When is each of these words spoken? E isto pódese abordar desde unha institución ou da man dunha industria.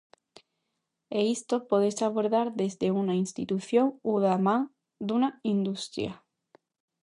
E 1.17 1.19
isto 1.35 1.55
pódese 1.69 2.03
abordar 2.05 2.47
desde 2.61 2.87
unha 3.01 3.15
institución 3.23 3.87
ou 4.09 4.15
da 4.25 4.35
man 4.45 4.61
dunha 5.07 5.29
industria. 5.55 6.13